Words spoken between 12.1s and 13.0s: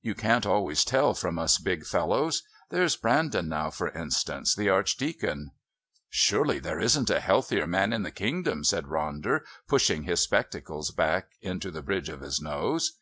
his nose.